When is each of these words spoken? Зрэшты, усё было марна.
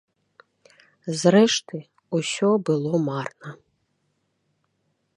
Зрэшты, 1.19 1.77
усё 2.21 2.51
было 2.71 2.93
марна. 3.07 3.49